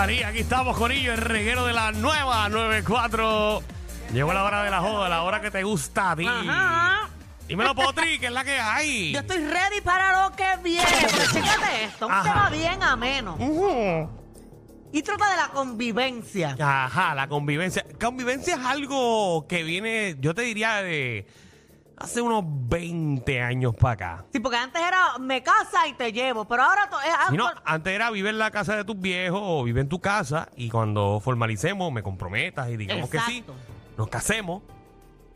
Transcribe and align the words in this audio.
María, 0.00 0.28
aquí 0.28 0.38
estamos, 0.38 0.78
Corillo, 0.78 1.12
el 1.12 1.18
reguero 1.18 1.66
de 1.66 1.74
la 1.74 1.92
nueva 1.92 2.48
94. 2.48 3.62
Llegó 4.14 4.32
la 4.32 4.44
hora 4.44 4.62
de 4.62 4.70
la 4.70 4.80
joda, 4.80 5.10
la 5.10 5.24
hora 5.24 5.42
que 5.42 5.50
te 5.50 5.62
gusta 5.62 6.12
a 6.12 6.16
ti. 6.16 6.26
Ajá. 6.26 7.10
Dímelo, 7.46 7.74
Potri, 7.74 8.18
que 8.18 8.28
es 8.28 8.32
la 8.32 8.42
que 8.42 8.58
hay. 8.58 9.12
Yo 9.12 9.20
estoy 9.20 9.44
ready 9.44 9.82
para 9.84 10.22
lo 10.22 10.34
que 10.34 10.46
viene. 10.64 10.86
Pero 11.02 11.24
chécate 11.30 11.84
esto, 11.84 12.06
un 12.06 12.12
Ajá. 12.12 12.22
tema 12.22 12.48
bien 12.48 12.82
ameno. 12.82 13.34
Ujú. 13.34 14.10
Y 14.90 15.02
trata 15.02 15.32
de 15.32 15.36
la 15.36 15.48
convivencia. 15.48 16.56
Ajá, 16.58 17.14
la 17.14 17.28
convivencia. 17.28 17.84
Convivencia 18.00 18.54
es 18.54 18.64
algo 18.64 19.46
que 19.46 19.64
viene, 19.64 20.16
yo 20.18 20.34
te 20.34 20.40
diría, 20.40 20.76
de 20.76 21.26
hace 22.00 22.20
unos 22.22 22.42
20 22.46 23.40
años 23.42 23.74
para 23.76 23.92
acá. 23.92 24.24
Sí, 24.32 24.40
porque 24.40 24.56
antes 24.56 24.80
era 24.82 25.18
me 25.20 25.42
casa 25.42 25.86
y 25.86 25.92
te 25.92 26.12
llevo, 26.12 26.46
pero 26.46 26.62
ahora 26.64 26.88
to- 26.90 27.00
es 27.00 27.08
Si 27.30 27.36
no, 27.36 27.46
algo- 27.48 27.60
antes 27.64 27.92
era 27.92 28.10
vive 28.10 28.30
en 28.30 28.38
la 28.38 28.50
casa 28.50 28.74
de 28.74 28.84
tus 28.84 28.98
viejos 28.98 29.40
o 29.42 29.62
vive 29.64 29.80
en 29.82 29.88
tu 29.88 30.00
casa 30.00 30.48
y 30.56 30.70
cuando 30.70 31.20
formalicemos 31.22 31.92
me 31.92 32.02
comprometas 32.02 32.70
y 32.70 32.76
digamos 32.76 33.08
que 33.10 33.20
sí, 33.20 33.38
Exacto. 33.38 33.54
nos 33.98 34.08
casemos 34.08 34.62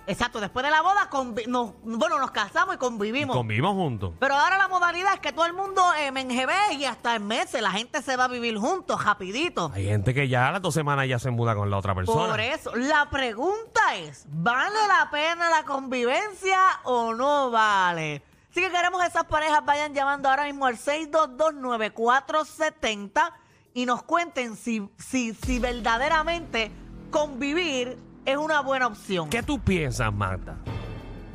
Exacto, 0.07 0.39
después 0.41 0.63
de 0.65 0.71
la 0.71 0.83
boda, 0.83 1.09
convi- 1.11 1.47
nos, 1.47 1.73
bueno, 1.83 2.19
nos 2.19 2.31
casamos 2.31 2.75
y 2.75 2.79
convivimos. 2.79 3.35
convivimos 3.35 3.73
juntos. 3.73 4.13
Pero 4.21 4.35
ahora 4.37 4.59
la 4.59 4.69
modalidad 4.69 5.15
es 5.15 5.21
que 5.21 5.33
todo 5.33 5.47
el 5.47 5.55
mundo 5.55 5.83
eh, 5.99 6.13
me 6.13 6.21
enjebe 6.21 6.55
y 6.73 6.85
hasta 6.85 7.17
en 7.17 7.27
meses 7.27 7.63
la 7.63 7.71
gente 7.71 8.03
se 8.03 8.15
va 8.17 8.25
a 8.25 8.29
vivir 8.29 8.59
juntos, 8.59 9.03
rapidito. 9.03 9.71
Hay 9.75 9.87
gente 9.87 10.13
que 10.13 10.29
ya 10.29 10.49
a 10.49 10.53
las 10.53 10.61
dos 10.63 10.75
semanas 10.75 11.09
ya 11.09 11.19
se 11.19 11.31
muda 11.31 11.55
con 11.55 11.71
la 11.71 11.79
otra 11.79 11.95
persona. 11.95 12.31
Por 12.33 12.41
eso, 12.41 12.75
la 12.77 13.09
pregunta 13.09 13.95
es, 13.97 14.27
¿vale 14.29 14.77
la 14.89 15.09
pena 15.11 15.49
la 15.49 15.65
convivencia 15.65 16.59
o 16.85 17.15
no 17.15 17.51
vale? 17.51 18.23
Así 18.51 18.61
que 18.61 18.71
queremos 18.71 19.01
que 19.01 19.07
esas 19.09 19.25
parejas 19.25 19.65
vayan 19.65 19.95
llamando 19.95 20.29
ahora 20.29 20.45
mismo 20.45 20.67
al 20.67 20.77
6229470 20.77 23.33
y 23.75 23.87
nos 23.87 24.03
cuenten 24.03 24.57
si, 24.57 24.89
si, 24.99 25.35
si 25.35 25.59
verdaderamente 25.59 26.71
convivir 27.11 27.97
es 28.25 28.37
una 28.37 28.61
buena 28.61 28.87
opción. 28.87 29.29
¿Qué 29.31 29.43
tú 29.43 29.59
piensas, 29.61 30.13
Marta? 30.13 30.57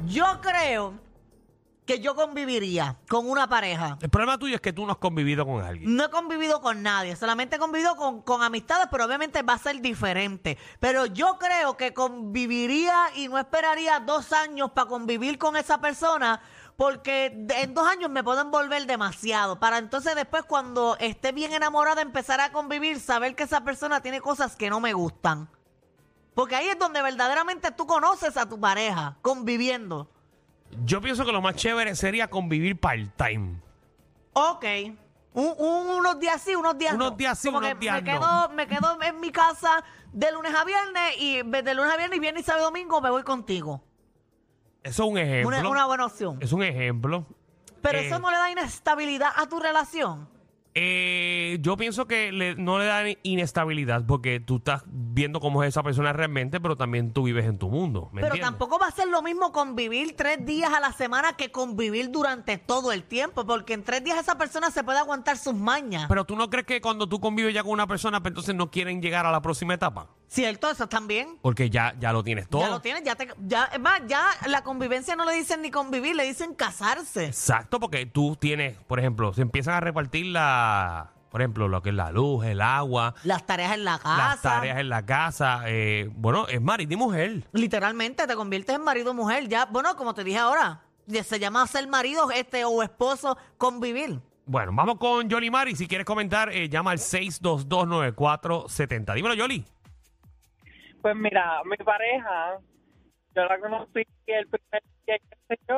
Yo 0.08 0.26
creo 0.42 0.94
que 1.86 2.00
yo 2.00 2.14
conviviría 2.16 2.98
con 3.10 3.28
una 3.28 3.50
pareja. 3.50 3.98
El 4.00 4.10
problema 4.10 4.38
tuyo 4.38 4.54
es 4.56 4.62
que 4.62 4.72
tú 4.72 4.86
no 4.86 4.92
has 4.92 4.98
convivido 5.00 5.44
con 5.46 5.64
alguien. 5.64 5.96
No 5.96 6.06
he 6.06 6.10
convivido 6.12 6.62
con 6.62 6.84
nadie, 6.84 7.16
solamente 7.16 7.56
he 7.56 7.60
convivido 7.60 7.96
con, 7.96 8.22
con 8.22 8.44
amistades, 8.44 8.88
pero 8.92 9.06
obviamente 9.06 9.42
va 9.42 9.54
a 9.54 9.58
ser 9.58 9.82
diferente. 9.82 10.58
Pero 10.80 11.08
yo 11.08 11.38
creo 11.40 11.78
que 11.78 11.92
conviviría 11.94 12.96
y 13.16 13.28
no 13.28 13.40
esperaría 13.40 14.00
dos 14.02 14.32
años 14.34 14.70
para 14.72 14.88
convivir 14.88 15.40
con 15.40 15.58
esa 15.58 15.82
persona, 15.82 16.42
porque 16.78 17.34
de- 17.36 17.64
en 17.64 17.74
dos 17.74 17.88
años 17.88 18.12
me 18.12 18.24
puedo 18.24 18.42
envolver 18.42 18.86
demasiado. 18.86 19.60
Para 19.60 19.80
entonces 19.80 20.14
después, 20.16 20.44
cuando 20.44 20.96
esté 21.00 21.32
bien 21.32 21.54
enamorada, 21.54 22.04
empezar 22.04 22.40
a 22.40 22.52
convivir, 22.52 23.00
saber 23.00 23.36
que 23.36 23.44
esa 23.44 23.64
persona 23.64 24.00
tiene 24.00 24.22
cosas 24.22 24.56
que 24.56 24.70
no 24.70 24.80
me 24.80 24.94
gustan. 24.94 25.50
Porque 26.40 26.56
ahí 26.56 26.70
es 26.70 26.80
donde 26.80 27.02
verdaderamente 27.02 27.70
tú 27.72 27.86
conoces 27.86 28.38
a 28.38 28.48
tu 28.48 28.58
pareja, 28.58 29.18
conviviendo. 29.22 30.10
Yo 30.86 31.02
pienso 31.02 31.26
que 31.26 31.34
lo 31.34 31.42
más 31.42 31.56
chévere 31.56 31.94
sería 31.98 32.30
convivir 32.30 32.80
part-time. 32.80 33.60
Ok. 34.32 34.64
Un- 35.34 35.54
un- 35.58 35.88
unos 35.98 36.18
días 36.18 36.42
sí, 36.42 36.56
unos 36.56 36.78
días 36.78 36.94
Unos 36.94 37.12
no. 37.12 37.18
días 37.18 37.38
sí, 37.38 37.50
Como 37.50 37.58
unos 37.58 37.72
que 37.74 37.76
días 37.80 38.02
me 38.02 38.14
no. 38.14 38.20
quedo, 38.22 38.50
me 38.56 38.68
quedo 38.68 39.02
en 39.02 39.20
mi 39.20 39.32
casa 39.34 39.84
de 40.14 40.32
lunes 40.32 40.56
a 40.56 40.64
viernes 40.64 41.14
y 41.20 41.42
de 41.44 41.74
lunes 41.74 41.92
a 41.94 41.98
viernes 41.98 42.16
y 42.16 42.20
viernes 42.22 42.44
y 42.44 42.46
sábado 42.46 42.64
y 42.64 42.68
domingo 42.68 43.02
me 43.02 43.10
voy 43.10 43.24
contigo. 43.24 43.84
Eso 44.82 45.04
es 45.04 45.10
un 45.12 45.18
ejemplo. 45.18 45.58
Una, 45.58 45.70
una 45.70 45.86
buena 45.88 46.06
opción. 46.06 46.38
Es 46.42 46.54
un 46.54 46.64
ejemplo. 46.64 47.26
Pero 47.82 48.00
eh, 48.00 48.08
eso 48.08 48.18
no 48.20 48.32
le 48.32 48.38
da 48.38 48.50
inestabilidad 48.50 49.32
a 49.36 49.46
tu 49.48 49.60
relación. 49.60 50.30
Eh, 50.76 51.58
yo 51.62 51.76
pienso 51.78 52.06
que 52.08 52.32
le- 52.32 52.56
no 52.56 52.78
le 52.78 52.86
da 52.86 53.04
inestabilidad 53.24 54.06
porque 54.06 54.40
tú 54.40 54.58
estás 54.58 54.84
viendo 54.88 55.40
cómo 55.40 55.64
es 55.64 55.70
esa 55.70 55.82
persona 55.84 56.14
realmente, 56.14 56.60
pero 56.62 56.76
también 56.78 57.12
tú 57.12 57.24
vives 57.24 57.46
en 57.46 57.58
tu 57.58 57.70
mundo. 57.70 58.10
¿me 58.14 58.22
Pero 58.22 58.36
entiendes? 58.36 58.52
tampoco 58.52 58.80
va 58.80 58.88
a 58.88 58.92
ser 58.92 59.08
lo 59.08 59.22
mismo 59.22 59.52
convivir 59.52 60.16
tres 60.16 60.46
días 60.46 60.72
a 60.72 60.80
la 60.80 60.92
semana 60.94 61.34
que 61.34 61.52
convivir 61.52 62.12
durante 62.12 62.58
todo 62.58 62.92
el 62.92 63.04
tiempo, 63.04 63.46
porque 63.46 63.74
en 63.74 63.84
tres 63.84 64.04
días 64.04 64.20
esa 64.20 64.38
persona 64.38 64.70
se 64.72 64.84
puede 64.84 65.00
aguantar 65.00 65.38
sus 65.38 65.56
mañas. 65.56 66.06
Pero 66.08 66.24
tú 66.26 66.36
no 66.36 66.50
crees 66.50 66.66
que 66.68 66.82
cuando 66.82 67.10
tú 67.10 67.20
convives 67.20 67.54
ya 67.54 67.64
con 67.64 67.72
una 67.72 67.88
persona, 67.88 68.22
pues 68.22 68.32
entonces 68.32 68.56
no 68.56 68.70
quieren 68.70 69.02
llegar 69.02 69.26
a 69.26 69.32
la 69.32 69.42
próxima 69.42 69.74
etapa. 69.74 70.08
¿Cierto? 70.30 70.70
Eso 70.70 70.88
también. 70.88 71.38
Porque 71.42 71.70
ya, 71.72 71.96
ya 72.00 72.14
lo 72.14 72.24
tienes 72.24 72.48
todo. 72.48 72.62
Ya 72.62 72.70
lo 72.70 72.80
tienes, 72.82 73.04
ya 73.04 73.16
te, 73.16 73.28
ya, 73.48 73.66
es 73.66 73.80
más, 73.80 74.02
ya 74.08 74.28
la 74.48 74.62
convivencia 74.64 75.16
no 75.16 75.26
le 75.26 75.34
dicen 75.34 75.62
ni 75.64 75.72
convivir, 75.72 76.16
le 76.16 76.24
dicen 76.24 76.54
casarse. 76.54 77.26
Exacto, 77.26 77.80
porque 77.80 78.06
tú 78.06 78.36
tienes, 78.40 78.78
por 78.88 79.00
ejemplo, 79.00 79.34
se 79.34 79.42
empiezan 79.42 79.74
a 79.74 79.80
repartir 79.80 80.28
la, 80.28 81.10
por 81.32 81.42
ejemplo, 81.42 81.68
lo 81.68 81.82
que 81.82 81.90
es 81.90 81.96
la 81.96 82.12
luz, 82.12 82.46
el 82.46 82.62
agua, 82.62 83.16
Las 83.24 83.44
tareas 83.48 83.74
en 83.74 83.84
la 83.86 83.98
casa. 83.98 84.18
las 84.18 84.42
tareas 84.44 84.78
en 84.80 84.90
la 84.90 85.04
casa. 85.04 85.62
eh, 85.66 86.08
bueno, 86.14 86.48
es 86.48 86.62
marido 86.62 86.94
y 86.94 86.98
mujer. 86.98 87.48
Literalmente 87.52 88.28
te 88.28 88.36
conviertes 88.36 88.76
en 88.76 88.84
marido 88.84 89.10
o 89.12 89.14
mujer. 89.16 89.48
Ya, 89.48 89.66
bueno, 89.66 89.96
como 89.96 90.14
te 90.14 90.24
dije 90.24 90.38
ahora, 90.38 90.84
ya 91.08 91.24
se 91.24 91.40
llama 91.40 91.66
ser 91.66 91.88
marido 91.88 92.30
este 92.30 92.66
o 92.66 92.84
esposo 92.84 93.36
convivir. 93.58 94.20
Bueno, 94.46 94.72
vamos 94.76 94.98
con 95.00 95.28
Yoli 95.28 95.50
Mari. 95.50 95.76
Si 95.76 95.88
quieres 95.88 96.06
comentar, 96.06 96.52
eh, 96.52 96.70
llama 96.70 96.92
al 96.92 97.00
6229470. 97.00 99.14
Dímelo, 99.16 99.34
Yoli. 99.36 99.66
Pues 101.02 101.16
mira, 101.16 101.62
mi 101.66 101.78
pareja, 101.78 102.58
yo 103.36 103.46
la 103.46 103.60
conocí 103.60 104.04
el 104.28 104.48
primer 104.48 104.84
día 105.06 105.18
que 105.18 105.38
sé 105.48 105.60
yo 105.68 105.78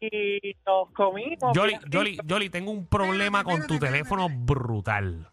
y 0.00 0.56
nos 0.66 0.90
comimos. 0.92 1.52
Yoli, 1.54 1.78
rico. 2.12 2.22
Yoli, 2.26 2.50
tengo 2.50 2.70
un 2.70 2.86
problema 2.86 3.44
con 3.44 3.66
tu 3.66 3.78
teléfono 3.78 4.28
brutal. 4.30 5.28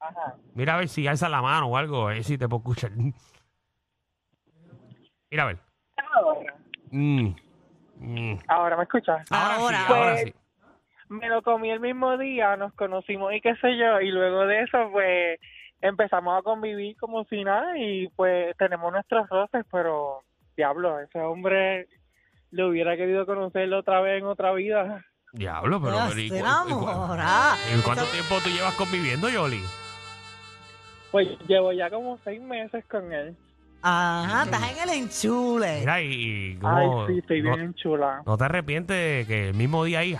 Ajá. 0.00 0.34
Mira 0.54 0.74
a 0.74 0.78
ver 0.78 0.88
si 0.88 1.06
alza 1.06 1.28
la 1.28 1.40
mano 1.40 1.68
o 1.68 1.76
algo, 1.76 2.08
a 2.08 2.12
ver 2.12 2.24
si 2.24 2.36
te 2.36 2.46
puedo 2.48 2.58
escuchar. 2.62 2.90
Mira 5.30 5.42
a 5.44 5.46
ver. 5.46 5.58
Ahora, 6.14 6.54
Mm, 6.90 7.34
mm. 7.96 8.38
ahora 8.48 8.76
me 8.76 8.82
escuchas. 8.84 9.24
Ahora, 9.30 9.56
Ahora. 9.56 9.76
sí, 9.78 9.84
ahora 9.92 10.10
Pues, 10.12 10.22
sí. 10.24 10.34
Me 11.08 11.28
lo 11.28 11.42
comí 11.42 11.70
el 11.70 11.80
mismo 11.80 12.16
día, 12.18 12.56
nos 12.56 12.72
conocimos 12.74 13.32
y 13.34 13.40
qué 13.40 13.54
sé 13.56 13.76
yo, 13.76 14.00
y 14.00 14.10
luego 14.10 14.46
de 14.46 14.62
eso, 14.62 14.88
pues 14.90 15.38
empezamos 15.84 16.38
a 16.38 16.42
convivir 16.42 16.96
como 16.96 17.24
si 17.24 17.44
nada 17.44 17.76
y 17.78 18.08
pues 18.16 18.56
tenemos 18.56 18.90
nuestros 18.90 19.28
roces, 19.28 19.64
pero 19.70 20.20
diablo, 20.56 20.98
ese 21.00 21.20
hombre 21.20 21.88
le 22.50 22.64
hubiera 22.64 22.96
querido 22.96 23.26
conocerlo 23.26 23.80
otra 23.80 24.00
vez 24.00 24.20
en 24.22 24.26
otra 24.26 24.52
vida. 24.52 25.04
Diablo, 25.32 25.82
pero... 25.82 25.96
¿y 26.16 26.28
se 26.28 26.34
cu- 26.36 26.40
enamora. 26.40 27.54
¿Y 27.76 27.80
cuánto 27.82 28.04
tiempo 28.06 28.36
tú 28.42 28.48
llevas 28.50 28.74
conviviendo, 28.74 29.28
Yoli? 29.28 29.60
Pues 31.10 31.28
llevo 31.46 31.72
ya 31.72 31.90
como 31.90 32.18
seis 32.24 32.40
meses 32.40 32.84
con 32.86 33.12
él. 33.12 33.36
Ajá, 33.82 34.44
estás 34.44 34.72
en 34.72 34.88
el 34.88 34.98
enchule. 35.02 35.80
Mira, 35.80 36.00
y... 36.00 36.58
Ay, 36.62 36.86
cómo- 36.86 37.06
sí, 37.08 37.18
estoy 37.18 37.42
no, 37.42 37.56
bien 37.56 37.74
chula. 37.74 38.22
no 38.24 38.38
te 38.38 38.44
arrepientes 38.44 38.96
de 38.96 39.24
que 39.26 39.48
el 39.50 39.54
mismo 39.54 39.84
día 39.84 39.98
ahí... 39.98 40.16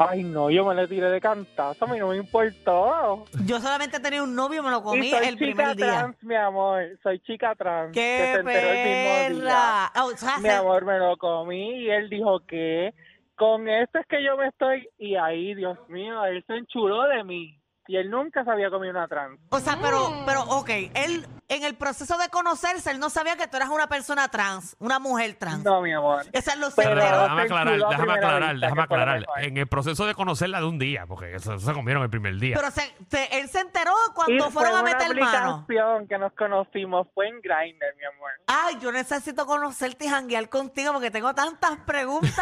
Ay, 0.00 0.22
no, 0.22 0.48
yo 0.48 0.64
me 0.64 0.76
le 0.76 0.86
tiré 0.86 1.10
de 1.10 1.20
cantazo, 1.20 1.84
a 1.84 1.88
mí 1.88 1.98
no 1.98 2.08
me 2.08 2.16
importó. 2.16 3.24
Yo 3.44 3.58
solamente 3.60 3.98
tenía 3.98 4.22
un 4.22 4.32
novio 4.34 4.62
me 4.62 4.70
lo 4.70 4.80
comí 4.82 5.08
y 5.08 5.10
soy 5.10 5.26
el 5.26 5.36
chica 5.36 5.54
primer 5.54 5.76
día. 5.76 5.86
trans, 5.86 6.22
mi 6.22 6.36
amor, 6.36 6.84
soy 7.02 7.18
chica 7.20 7.54
trans. 7.56 7.92
que 7.92 8.00
¡Qué 8.00 8.32
se 8.32 8.38
el 8.38 8.44
mismo 8.44 9.42
día. 9.42 9.90
perra! 9.90 9.92
Oh, 10.00 10.12
o 10.12 10.16
sea, 10.16 10.38
Mi 10.38 10.48
amor, 10.50 10.84
me 10.84 10.98
lo 10.98 11.16
comí 11.16 11.82
y 11.82 11.90
él 11.90 12.08
dijo 12.08 12.40
que 12.46 12.94
con 13.34 13.68
esto 13.68 13.98
es 13.98 14.06
que 14.06 14.22
yo 14.24 14.36
me 14.36 14.46
estoy... 14.48 14.88
Y 14.98 15.16
ahí, 15.16 15.54
Dios 15.54 15.76
mío, 15.88 16.24
él 16.26 16.44
se 16.46 16.54
enchuló 16.54 17.02
de 17.08 17.24
mí. 17.24 17.58
Y 17.88 17.96
él 17.96 18.10
nunca 18.10 18.44
se 18.44 18.50
había 18.50 18.70
comido 18.70 18.92
una 18.92 19.08
trans. 19.08 19.40
o 19.50 19.58
sea, 19.58 19.78
pero, 19.82 20.10
pero, 20.26 20.42
ok, 20.42 20.68
él, 20.94 21.24
en 21.48 21.64
el 21.64 21.74
proceso 21.76 22.18
de 22.18 22.28
conocerse, 22.28 22.90
él 22.90 22.98
no 23.00 23.08
sabía 23.10 23.36
que 23.36 23.48
tú 23.48 23.56
eras 23.56 23.70
una 23.70 23.86
persona 23.88 24.28
trans, 24.28 24.76
una 24.78 24.98
mujer 24.98 25.34
trans. 25.38 25.64
No, 25.64 25.80
mi 25.80 25.92
amor. 25.92 26.26
Esa 26.32 26.52
es 26.52 26.58
lo 26.58 26.68
Pero- 26.70 26.94
déjame 26.94 27.42
aclarar, 27.42 27.68
a 27.68 27.76
déjame 27.88 28.12
aclarar, 28.12 28.52
vista, 28.52 28.66
déjame 28.66 28.74
fue 28.74 28.82
aclarar. 28.84 29.24
En 29.38 29.56
el 29.56 29.66
proceso 29.66 30.06
de 30.06 30.14
conocerla 30.14 30.60
de 30.60 30.66
un 30.66 30.78
día, 30.78 31.06
porque 31.06 31.34
eso 31.34 31.58
se 31.58 31.72
comieron 31.72 32.02
el 32.02 32.10
primer 32.10 32.34
día. 32.36 32.54
Pero 32.56 32.70
se, 32.70 32.94
se- 33.10 33.38
él 33.38 33.48
se 33.48 33.60
enteró 33.60 33.92
Y 34.10 34.14
cuando 34.14 34.44
fue 34.44 34.52
fueron 34.52 34.76
a 34.78 34.82
una 34.82 34.90
meter 34.92 35.16
mano. 35.18 35.54
aplicación 35.62 36.06
que 36.08 36.18
nos 36.18 36.32
conocimos, 36.34 37.06
fue 37.14 37.28
en 37.28 37.40
Grindr, 37.40 37.86
mi 37.96 38.04
amor. 38.04 38.30
Ay, 38.46 38.78
yo 38.80 38.92
necesito 38.92 39.46
conocerte 39.46 40.04
y 40.04 40.08
janguear 40.08 40.48
contigo 40.48 40.92
porque 40.92 41.10
tengo 41.10 41.34
tantas 41.34 41.78
preguntas. 41.86 42.34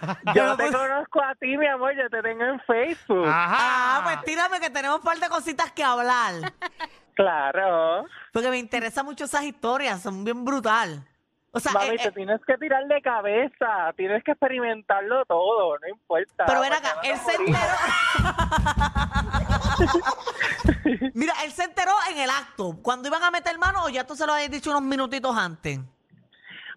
Yo 0.34 0.46
no 0.46 0.56
te 0.56 0.70
conozco 0.70 1.20
a 1.22 1.34
ti, 1.34 1.56
mi 1.56 1.66
amor, 1.66 1.92
yo 1.96 2.08
te 2.10 2.22
tengo 2.22 2.44
en 2.44 2.60
Facebook. 2.60 3.26
Ajá. 3.26 3.56
Ah, 3.58 4.00
pues 4.04 4.22
tírame 4.24 4.60
que 4.60 4.70
tenemos 4.70 4.98
un 4.98 5.04
par 5.04 5.18
de 5.18 5.28
cositas 5.28 5.70
que 5.72 5.82
hablar. 5.84 6.52
Claro. 7.14 8.06
Porque 8.32 8.50
me 8.50 8.58
interesan 8.58 9.04
mucho 9.04 9.24
esas 9.24 9.44
historias, 9.44 10.02
son 10.02 10.24
bien 10.24 10.44
brutal. 10.44 11.06
O 11.54 11.60
sea, 11.60 11.72
Mami, 11.72 11.88
eh, 11.88 11.98
te 11.98 12.08
eh, 12.08 12.12
tienes 12.12 12.40
que 12.46 12.56
tirar 12.56 12.86
de 12.86 13.02
cabeza, 13.02 13.92
tienes 13.94 14.24
que 14.24 14.30
experimentarlo 14.30 15.26
todo, 15.26 15.78
no 15.78 15.88
importa. 15.88 16.46
pero 16.46 16.62
ven 16.62 16.72
acá, 16.72 16.96
él 17.02 17.18
se 17.18 17.34
enteró. 17.34 17.58
Mira, 21.14 21.34
él 21.44 21.52
se 21.52 21.64
enteró 21.64 21.92
en 22.10 22.18
el 22.20 22.30
acto. 22.30 22.78
Cuando 22.80 23.08
iban 23.08 23.22
a 23.22 23.30
meter 23.30 23.58
mano, 23.58 23.84
o 23.84 23.90
ya 23.90 24.06
tú 24.06 24.16
se 24.16 24.26
lo 24.26 24.32
habías 24.32 24.50
dicho 24.50 24.70
unos 24.70 24.80
minutitos 24.82 25.36
antes. 25.36 25.78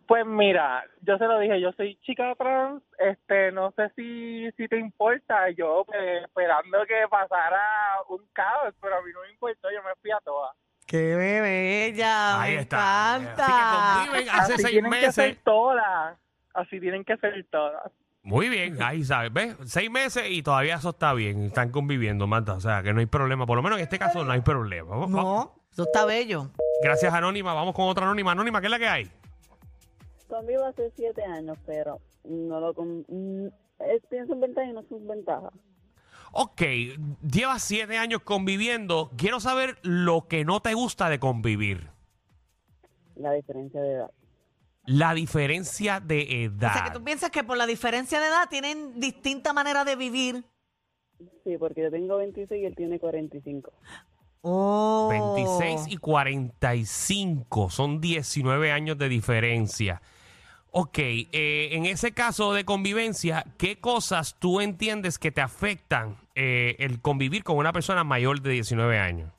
Pues 0.08 0.26
mira, 0.26 0.84
yo 1.02 1.18
se 1.18 1.26
lo 1.26 1.40
dije, 1.40 1.60
yo 1.60 1.72
soy 1.74 1.96
chica 2.04 2.36
trans, 2.36 2.84
este, 3.00 3.52
no 3.52 3.72
sé 3.72 3.90
si, 3.96 4.52
si 4.56 4.68
te 4.68 4.78
importa, 4.78 5.50
yo 5.50 5.84
pues, 5.86 6.24
esperando 6.24 6.78
que 6.88 7.08
pasara 7.10 7.62
un 8.10 8.22
caos, 8.34 8.74
pero 8.80 8.98
a 8.98 9.02
mí 9.02 9.10
no 9.14 9.22
me 9.22 9.32
importó, 9.32 9.68
yo 9.72 9.82
me 9.82 9.96
fui 10.02 10.12
a 10.12 10.20
todas. 10.24 10.56
¡Qué 10.86 11.16
bella! 11.16 12.40
Ahí 12.42 12.56
me 12.56 12.62
está. 12.62 13.16
encanta. 13.20 13.46
Así 13.46 14.04
que 14.04 14.12
conviven 14.12 14.30
hace 14.30 14.54
Así 14.54 14.62
seis 14.62 14.72
tienen 14.74 14.92
que 14.92 14.98
meses. 14.98 15.16
ser 15.16 15.36
todas, 15.44 16.18
así 16.54 16.80
tienen 16.80 17.04
que 17.04 17.18
ser 17.18 17.46
todas. 17.50 17.92
Muy 18.22 18.50
bien, 18.50 18.82
ahí 18.84 19.04
sabes, 19.04 19.34
¿ves? 19.34 19.56
Seis 19.66 19.90
meses 19.90 20.24
y 20.30 20.44
todavía 20.44 20.76
eso 20.76 20.90
está 20.90 21.14
bien. 21.14 21.44
Están 21.46 21.72
conviviendo, 21.72 22.26
Marta. 22.28 22.54
O 22.54 22.60
sea, 22.60 22.82
que 22.84 22.92
no 22.94 23.00
hay 23.00 23.06
problema. 23.08 23.46
Por 23.46 23.56
lo 23.56 23.62
menos 23.64 23.78
en 23.80 23.84
este 23.84 24.00
caso 24.00 24.24
no 24.24 24.32
hay 24.32 24.42
problema. 24.42 24.96
No, 25.08 25.54
eso 25.72 25.84
está 25.84 26.06
bello. 26.06 26.50
Gracias, 26.84 27.14
Anónima. 27.14 27.54
Vamos 27.54 27.76
con 27.76 27.88
otra 27.88 28.06
Anónima. 28.06 28.32
Anónima, 28.32 28.62
¿qué 28.62 28.68
es 28.68 28.72
la 28.72 28.80
que 28.80 28.88
hay? 28.88 29.12
Convivo 30.28 30.66
hace 30.66 30.92
siete 30.96 31.24
años, 31.24 31.58
pero 31.66 32.00
no 32.24 32.60
lo 32.60 32.74
con... 32.74 33.06
mm, 33.08 33.48
es- 33.80 34.06
pienso 34.10 34.34
en 34.34 34.42
ventaja 34.42 34.68
y 34.68 34.74
no 34.74 34.84
sus 34.84 35.06
ventajas. 35.06 35.52
Ok, 36.32 36.62
llevas 37.32 37.64
siete 37.64 37.98
años 37.98 38.22
conviviendo. 38.24 39.12
Quiero 39.18 39.40
saber 39.40 39.78
lo 39.84 40.28
que 40.28 40.44
no 40.44 40.60
te 40.62 40.74
gusta 40.74 41.10
de 41.10 41.20
convivir. 41.20 41.90
La 43.16 43.32
diferencia 43.32 43.82
de 43.82 43.92
edad. 43.94 44.12
La 44.86 45.14
diferencia 45.14 46.00
de 46.00 46.44
edad. 46.44 46.72
O 46.72 46.74
sea, 46.74 46.84
que 46.86 47.00
tú 47.00 47.04
piensas 47.04 47.30
que 47.32 47.44
por 47.44 47.58
la 47.58 47.66
diferencia 47.66 48.20
de 48.20 48.28
edad 48.28 48.50
tienen 48.50 49.00
distinta 49.00 49.54
manera 49.54 49.86
de 49.86 49.96
vivir. 49.96 50.44
Sí, 51.46 51.58
porque 51.58 51.84
yo 51.84 51.92
tengo 51.92 52.18
26 52.18 52.62
y 52.62 52.66
él 52.66 52.76
tiene 52.76 53.00
45. 53.00 53.72
Oh. 54.42 55.08
26 55.10 55.94
y 55.94 55.98
45. 55.98 57.70
Son 57.70 58.02
19 58.02 58.72
años 58.72 58.98
de 58.98 59.08
diferencia. 59.10 60.02
Ok, 60.78 60.98
eh, 61.00 61.70
en 61.72 61.86
ese 61.86 62.12
caso 62.12 62.52
de 62.52 62.66
convivencia, 62.66 63.46
¿qué 63.58 63.78
cosas 63.78 64.36
tú 64.40 64.60
entiendes 64.60 65.18
que 65.18 65.32
te 65.32 65.40
afectan 65.40 66.18
eh, 66.36 66.76
el 66.80 67.00
convivir 67.00 67.46
con 67.46 67.56
una 67.56 67.72
persona 67.72 68.04
mayor 68.04 68.42
de 68.42 68.50
19 68.50 69.00
años? 69.00 69.32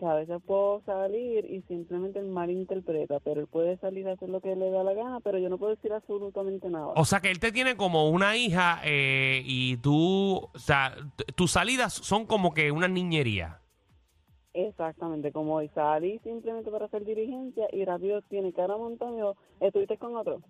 Que 0.00 0.06
a 0.06 0.14
veces 0.14 0.42
puedo 0.44 0.82
salir 0.84 1.44
y 1.44 1.62
simplemente 1.68 2.18
él 2.18 2.26
malinterpreta, 2.26 3.20
pero 3.20 3.42
él 3.42 3.46
puede 3.46 3.76
salir 3.76 4.08
a 4.08 4.14
hacer 4.14 4.30
lo 4.30 4.40
que 4.40 4.56
le 4.56 4.72
da 4.72 4.82
la 4.82 4.94
gana, 4.94 5.20
pero 5.20 5.38
yo 5.38 5.48
no 5.48 5.58
puedo 5.58 5.76
decir 5.76 5.92
absolutamente 5.92 6.68
nada. 6.68 6.88
O 6.96 7.04
sea, 7.04 7.20
que 7.20 7.30
él 7.30 7.38
te 7.38 7.52
tiene 7.52 7.76
como 7.76 8.10
una 8.10 8.36
hija 8.36 8.80
eh, 8.82 9.42
y 9.44 9.76
tú, 9.76 10.48
o 10.52 10.58
sea, 10.58 10.92
tus 11.36 11.52
salidas 11.52 11.92
son 11.92 12.26
como 12.26 12.52
que 12.52 12.72
una 12.72 12.88
niñería. 12.88 13.60
Exactamente, 14.52 15.30
como 15.32 15.54
hoy 15.54 15.70
salí 15.74 16.18
simplemente 16.24 16.70
para 16.70 16.86
hacer 16.86 17.04
dirigencia 17.04 17.66
y 17.72 17.84
rápido 17.84 18.20
tiene 18.22 18.52
cara 18.52 18.74
yo, 18.76 19.36
¿estuviste 19.60 19.96
con 19.96 20.16
otro? 20.16 20.40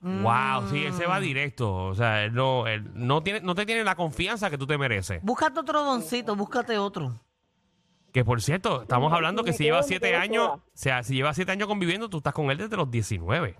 Wow, 0.00 0.68
sí, 0.70 0.84
él 0.84 0.92
se 0.92 1.06
va 1.06 1.18
directo. 1.20 1.74
O 1.86 1.94
sea, 1.94 2.24
él 2.24 2.34
no, 2.34 2.66
él 2.66 2.84
no, 2.94 3.22
tiene, 3.22 3.40
no 3.40 3.54
te 3.54 3.64
tiene 3.64 3.82
la 3.82 3.94
confianza 3.96 4.50
que 4.50 4.58
tú 4.58 4.66
te 4.66 4.76
mereces. 4.76 5.22
Búscate 5.22 5.58
otro 5.60 5.82
doncito, 5.82 6.36
búscate 6.36 6.78
otro. 6.78 7.20
Que 8.12 8.24
por 8.24 8.40
cierto, 8.40 8.82
estamos 8.82 9.12
hablando 9.12 9.42
que 9.42 9.50
me 9.50 9.56
si 9.56 9.64
quedo- 9.64 9.66
lleva 9.68 9.80
me 9.80 9.86
siete 9.88 10.08
quedo 10.10 10.18
años, 10.20 10.44
sola. 10.46 10.54
o 10.56 10.70
sea, 10.74 11.02
si 11.02 11.14
lleva 11.14 11.34
siete 11.34 11.52
años 11.52 11.68
conviviendo, 11.68 12.08
tú 12.08 12.18
estás 12.18 12.34
con 12.34 12.50
él 12.50 12.58
desde 12.58 12.76
los 12.76 12.90
19 12.90 13.56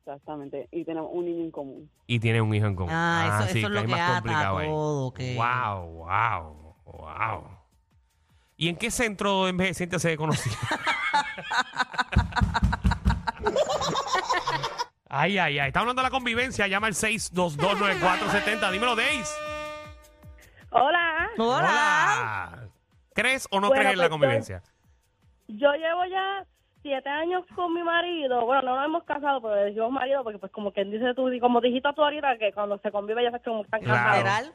Exactamente, 0.00 0.68
y 0.70 0.84
tenemos 0.84 1.10
un 1.12 1.24
niño 1.24 1.44
en 1.44 1.50
común. 1.50 1.90
y 2.06 2.20
tienes 2.20 2.40
un 2.42 2.54
hijo 2.54 2.66
en 2.66 2.76
común. 2.76 2.92
Ah, 2.94 3.40
eso, 3.40 3.52
sí, 3.52 3.58
eso 3.58 3.66
es 3.68 3.72
lo 3.74 3.80
que 3.82 3.88
más 3.88 4.00
ata 4.24 4.52
todo. 4.52 5.12
Que... 5.12 5.34
Wow, 5.36 5.86
wow, 6.04 6.74
wow. 6.84 7.55
¿Y 8.56 8.68
en 8.68 8.76
qué 8.76 8.90
centro 8.90 9.44
de 9.44 9.50
envejeciente 9.50 9.98
se 9.98 10.16
conocía? 10.16 10.52
ay, 15.08 15.38
ay, 15.38 15.58
ay. 15.58 15.66
Está 15.68 15.80
hablando 15.80 16.00
de 16.02 16.06
la 16.06 16.10
convivencia. 16.10 16.66
Llama 16.66 16.86
al 16.86 16.94
6229470. 16.94 18.70
Dímelo, 18.72 18.96
Days. 18.96 19.36
Hola, 20.70 21.28
Hola. 21.38 22.68
¿Crees 23.14 23.46
o 23.50 23.60
no 23.60 23.68
Bueno, 23.68 23.80
crees 23.80 23.92
en 23.94 23.98
la 23.98 24.04
pues, 24.04 24.10
convivencia? 24.10 24.62
yo 25.48 25.72
llevo 25.72 26.04
ya 26.06 26.44
siete 26.82 27.08
años 27.08 27.44
con 27.54 27.72
mi 27.72 27.82
marido. 27.82 28.44
Bueno, 28.44 28.62
no 28.62 28.76
nos 28.76 28.84
hemos 28.84 29.04
casado, 29.04 29.40
pero 29.40 29.54
decimos 29.54 29.90
marido 29.92 30.22
porque, 30.22 30.38
pues, 30.38 30.52
como 30.52 30.72
quien 30.72 30.90
dice 30.90 31.14
tú, 31.14 31.30
como 31.40 31.60
dijiste 31.60 31.88
tú 31.94 32.02
ahorita, 32.02 32.36
que 32.38 32.52
cuando 32.52 32.78
se 32.78 32.90
convive 32.90 33.22
ya 33.22 33.30
sabes 33.30 33.42
que 33.44 33.50
como 33.50 33.62
están 33.64 33.80
Claro. 33.82 33.96
casados. 33.98 34.18
Literal. 34.18 34.52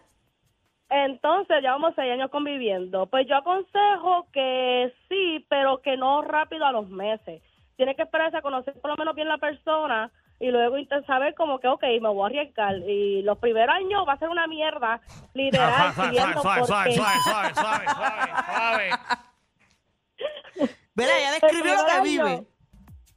Entonces, 0.91 1.61
llevamos 1.61 1.93
seis 1.95 2.11
años 2.11 2.29
conviviendo. 2.29 3.05
Pues 3.05 3.25
yo 3.25 3.37
aconsejo 3.37 4.27
que 4.33 4.93
sí, 5.07 5.45
pero 5.49 5.81
que 5.81 5.95
no 5.95 6.21
rápido 6.21 6.65
a 6.65 6.73
los 6.73 6.89
meses. 6.89 7.41
Tiene 7.77 7.95
que 7.95 8.01
esperarse 8.03 8.35
a 8.35 8.41
conocer 8.41 8.73
por 8.81 8.91
lo 8.91 8.97
menos 8.97 9.15
bien 9.15 9.29
la 9.29 9.37
persona 9.37 10.11
y 10.37 10.51
luego 10.51 10.77
intentar 10.77 11.05
saber 11.05 11.33
como 11.35 11.59
que, 11.59 11.69
ok, 11.69 11.83
me 12.01 12.09
voy 12.09 12.23
a 12.23 12.25
arriesgar. 12.25 12.75
Y 12.79 13.21
los 13.21 13.37
primeros 13.37 13.73
años 13.73 14.03
va 14.05 14.13
a 14.13 14.17
ser 14.17 14.27
una 14.27 14.47
mierda, 14.47 14.99
literal, 15.33 15.71
suave, 15.93 15.93
suave, 15.93 16.09
siguiendo 16.09 16.41
suave, 16.41 16.65
suave, 16.65 16.93
suave, 16.93 17.19
suave, 17.23 17.53
suave, 17.53 17.85
suave, 17.95 18.89
suave. 18.89 18.89
Mira, 20.93 21.17
ella 21.17 21.31
describió 21.31 21.75
lo 21.75 21.85
que 21.85 22.01
vive. 22.01 22.50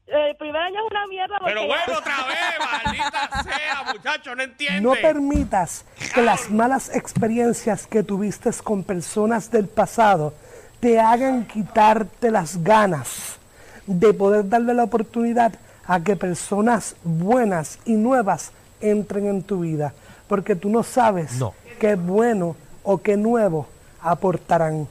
El 0.06 0.36
primer 0.36 0.56
año 0.60 0.80
es 0.84 0.90
una 0.90 1.06
mierda 1.06 1.38
porque 1.38 1.54
Pero 1.54 1.66
vuelvo 1.66 1.98
otra 1.98 2.16
vez, 2.26 2.84
maldita 2.84 3.42
sea, 3.42 3.92
muchacho, 3.92 4.34
no 4.34 4.42
entiende. 4.42 4.80
No 4.82 4.92
permitas 4.94 5.84
que 6.14 6.22
las 6.22 6.50
malas 6.50 6.94
experiencias 6.94 7.86
que 7.86 8.02
tuviste 8.02 8.50
con 8.62 8.84
personas 8.84 9.50
del 9.50 9.66
pasado 9.66 10.34
te 10.80 11.00
hagan 11.00 11.46
quitarte 11.46 12.30
las 12.30 12.62
ganas 12.62 13.38
de 13.86 14.12
poder 14.12 14.48
darle 14.48 14.74
la 14.74 14.84
oportunidad 14.84 15.54
a 15.86 16.00
que 16.00 16.16
personas 16.16 16.96
buenas 17.02 17.78
y 17.86 17.92
nuevas 17.94 18.52
entren 18.80 19.26
en 19.26 19.42
tu 19.42 19.60
vida. 19.60 19.94
Porque 20.28 20.54
tú 20.54 20.68
no 20.68 20.82
sabes 20.82 21.32
No. 21.36 21.54
qué 21.80 21.94
bueno 21.94 22.56
o 22.82 22.98
qué 22.98 23.16
nuevo 23.16 23.66
aportarán. 24.02 24.86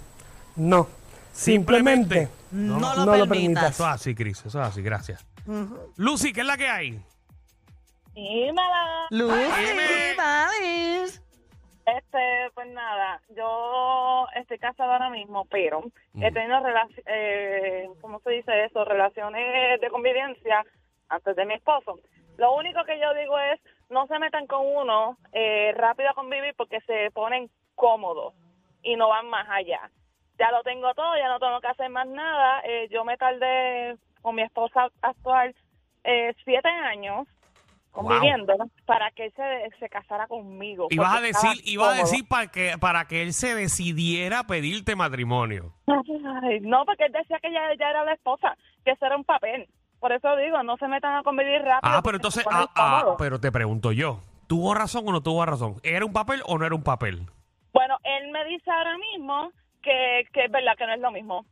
No. 0.55 0.87
Simplemente 1.31 2.15
Simplemente, 2.15 2.29
No, 2.53 2.79
no 2.79 3.05
lo 3.05 3.17
lo 3.17 3.27
permitas. 3.27 3.71
Eso 3.71 3.83
es 3.83 3.89
así, 3.89 4.13
Cris, 4.13 4.45
eso 4.45 4.61
es 4.61 4.67
así, 4.67 4.81
gracias. 4.83 5.25
Lucy, 5.97 6.31
¿qué 6.31 6.41
es 6.41 6.47
la 6.47 6.55
que 6.55 6.67
hay? 6.67 7.01
Dímela. 8.13 9.07
Lucy. 9.09 10.15
Mavis. 10.17 11.21
Este, 11.85 12.51
pues 12.53 12.67
nada, 12.67 13.19
yo 13.35 14.27
estoy 14.35 14.57
casada 14.57 14.93
ahora 14.93 15.09
mismo, 15.09 15.45
pero 15.45 15.83
he 16.15 16.31
tenido 16.31 16.59
relaciones, 16.61 17.03
eh, 17.07 17.89
¿cómo 17.99 18.21
se 18.21 18.29
dice 18.29 18.65
eso? 18.65 18.85
Relaciones 18.85 19.81
de 19.81 19.89
convivencia 19.89 20.63
antes 21.09 21.35
de 21.35 21.45
mi 21.45 21.55
esposo. 21.55 21.99
Lo 22.37 22.55
único 22.55 22.85
que 22.85 22.99
yo 22.99 23.13
digo 23.15 23.37
es, 23.37 23.59
no 23.89 24.07
se 24.07 24.17
metan 24.19 24.47
con 24.47 24.65
uno 24.65 25.17
eh, 25.33 25.73
rápido 25.75 26.11
a 26.11 26.13
convivir 26.13 26.53
porque 26.55 26.79
se 26.81 27.11
ponen 27.11 27.49
cómodos 27.75 28.33
y 28.81 28.95
no 28.95 29.09
van 29.09 29.27
más 29.29 29.47
allá. 29.49 29.91
Ya 30.39 30.51
lo 30.51 30.63
tengo 30.63 30.93
todo, 30.93 31.15
ya 31.17 31.27
no 31.27 31.39
tengo 31.39 31.61
que 31.61 31.67
hacer 31.67 31.89
más 31.89 32.07
nada. 32.07 32.61
Eh, 32.65 32.87
yo 32.91 33.03
me 33.03 33.17
tardé 33.17 33.97
con 34.21 34.35
mi 34.35 34.41
esposa 34.41 34.89
actual 35.01 35.55
eh, 36.03 36.33
siete 36.43 36.69
años 36.69 37.27
conviviendo 37.93 38.55
para 38.85 39.11
que 39.11 39.25
él 39.25 39.33
se, 39.35 39.77
se 39.79 39.87
casara 39.87 40.27
conmigo. 40.27 40.87
Y 40.89 40.97
vas 40.97 41.17
a 41.17 41.21
decir, 41.21 41.51
iba 41.63 41.91
a 41.91 41.93
decir 41.93 42.27
para 42.27 42.47
que, 42.47 42.73
para 42.79 43.05
que 43.05 43.21
él 43.21 43.33
se 43.33 43.53
decidiera 43.55 44.39
a 44.39 44.47
pedirte 44.47 44.95
matrimonio. 44.95 45.73
Ay, 45.87 46.59
no, 46.61 46.85
porque 46.85 47.05
él 47.05 47.11
decía 47.11 47.37
que 47.39 47.51
ya, 47.53 47.61
ya 47.79 47.89
era 47.89 48.03
la 48.03 48.13
esposa, 48.13 48.57
que 48.83 48.91
eso 48.91 49.05
era 49.05 49.15
un 49.15 49.23
papel. 49.23 49.69
Por 49.99 50.11
eso 50.11 50.35
digo, 50.35 50.61
no 50.63 50.75
se 50.77 50.87
metan 50.87 51.15
a 51.15 51.23
convivir 51.23 51.61
rápido. 51.61 51.93
Ah, 51.93 52.01
pero 52.03 52.17
entonces, 52.17 52.43
ah, 52.49 52.67
ah, 52.75 53.15
pero 53.17 53.39
te 53.39 53.51
pregunto 53.51 53.91
yo, 53.91 54.19
¿tuvo 54.47 54.73
razón 54.73 55.07
o 55.07 55.11
no 55.11 55.21
tuvo 55.21 55.45
razón? 55.45 55.75
¿Era 55.83 56.03
un 56.03 56.11
papel 56.11 56.41
o 56.45 56.57
no 56.57 56.65
era 56.65 56.75
un 56.75 56.83
papel? 56.83 57.27
Bueno, 57.71 57.97
él 58.03 58.31
me 58.31 58.43
dice 58.45 58.69
ahora 58.69 58.97
mismo 58.97 59.51
que, 59.83 60.23
que 60.33 60.45
es 60.45 60.51
verdad 60.51 60.73
que 60.77 60.87
no 60.87 60.93
es 60.93 60.99
lo 60.99 61.11
mismo. 61.11 61.45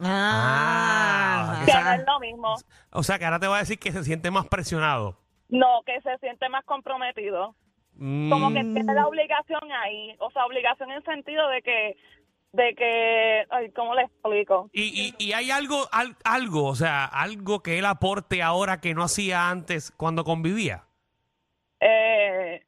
Ah, 0.00 1.62
Que 1.64 1.70
Esa- 1.70 1.84
no 1.84 1.92
es 1.92 2.06
lo 2.06 2.20
mismo. 2.20 2.54
O 2.90 3.02
sea, 3.02 3.18
que 3.18 3.24
ahora 3.24 3.38
te 3.38 3.46
va 3.46 3.56
a 3.56 3.60
decir 3.60 3.78
que 3.78 3.92
se 3.92 4.02
siente 4.04 4.30
más 4.30 4.46
presionado. 4.48 5.16
No, 5.48 5.82
que 5.84 6.00
se 6.00 6.16
siente 6.18 6.48
más 6.48 6.64
comprometido. 6.64 7.54
Como 7.98 8.52
que 8.52 8.62
Mm, 8.64 8.74
tiene 8.74 8.94
la 8.94 9.06
obligación 9.06 9.60
ahí. 9.72 10.16
O 10.20 10.30
sea, 10.30 10.46
obligación 10.46 10.90
en 10.90 10.96
el 10.98 11.04
sentido 11.04 11.46
de 11.48 11.60
que, 11.62 11.96
de 12.52 12.74
que, 12.74 13.46
ay, 13.50 13.70
¿cómo 13.72 13.94
le 13.94 14.02
explico? 14.02 14.70
y, 14.72 15.14
y, 15.18 15.24
y 15.28 15.32
hay 15.34 15.50
algo, 15.50 15.86
al- 15.92 16.16
algo, 16.24 16.66
o 16.66 16.74
sea, 16.74 17.04
algo 17.04 17.62
que 17.62 17.78
él 17.78 17.84
aporte 17.84 18.42
ahora 18.42 18.80
que 18.80 18.94
no 18.94 19.02
hacía 19.02 19.50
antes 19.50 19.90
cuando 19.90 20.24
convivía. 20.24 20.84
Eh, 21.80 22.62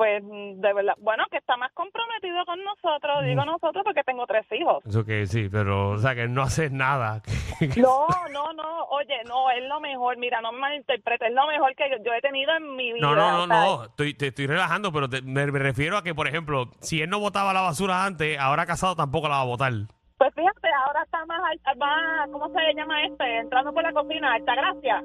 pues 0.00 0.22
de 0.24 0.72
verdad, 0.72 0.94
bueno, 0.98 1.24
que 1.30 1.36
está 1.36 1.58
más 1.58 1.70
comprometido 1.72 2.42
con 2.46 2.58
nosotros, 2.64 3.22
digo 3.22 3.44
nosotros 3.44 3.84
porque 3.84 4.02
tengo 4.02 4.26
tres 4.26 4.46
hijos. 4.50 4.82
Eso 4.86 5.04
que 5.04 5.26
sí, 5.26 5.50
pero, 5.52 5.90
o 5.90 5.98
sea, 5.98 6.14
que 6.14 6.26
no 6.26 6.40
haces 6.40 6.72
nada. 6.72 7.20
No, 7.76 8.06
no, 8.32 8.50
no, 8.54 8.84
oye, 8.86 9.20
no, 9.28 9.50
es 9.50 9.62
lo 9.68 9.78
mejor, 9.80 10.16
mira, 10.16 10.40
no 10.40 10.52
me 10.52 10.60
malinterpretes, 10.60 11.28
es 11.28 11.34
lo 11.34 11.46
mejor 11.46 11.74
que 11.76 11.90
yo, 11.90 11.96
yo 12.02 12.14
he 12.14 12.20
tenido 12.22 12.50
en 12.56 12.74
mi 12.76 12.94
vida. 12.94 13.06
No, 13.06 13.14
no, 13.14 13.46
no, 13.46 13.46
no. 13.46 13.84
Estoy, 13.84 14.14
te 14.14 14.28
estoy 14.28 14.46
relajando, 14.46 14.90
pero 14.90 15.06
te- 15.10 15.20
me, 15.20 15.44
me 15.52 15.58
refiero 15.58 15.98
a 15.98 16.02
que, 16.02 16.14
por 16.14 16.26
ejemplo, 16.26 16.70
si 16.80 17.02
él 17.02 17.10
no 17.10 17.20
botaba 17.20 17.52
la 17.52 17.60
basura 17.60 18.06
antes, 18.06 18.38
ahora 18.38 18.64
casado 18.64 18.96
tampoco 18.96 19.28
la 19.28 19.34
va 19.36 19.40
a 19.42 19.44
botar. 19.44 19.72
Pues 20.16 20.34
fíjate, 20.34 20.68
ahora 20.86 21.02
está 21.02 21.26
más, 21.26 21.42
alta- 21.50 21.74
más 21.78 22.30
¿cómo 22.32 22.48
se 22.48 22.74
llama 22.74 23.04
este? 23.04 23.38
Entrando 23.40 23.74
por 23.74 23.82
la 23.82 23.92
cocina, 23.92 24.32
Altagracia. 24.32 25.04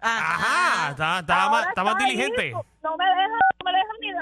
Ajá, 0.00 0.90
está, 0.92 1.18
está 1.18 1.50
más, 1.50 1.66
está 1.66 1.82
más 1.82 1.98
diligente. 1.98 2.52
No 2.52 2.56
me 2.58 2.64
deja, 2.64 2.78
no 2.84 2.96
me 2.96 3.04
deja 3.04 3.38